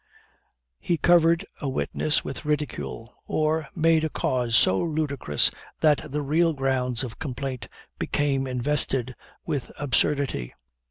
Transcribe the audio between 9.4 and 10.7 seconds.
with absurdity.